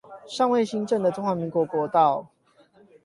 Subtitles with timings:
[0.27, 2.27] 尚未興建的中華民國國道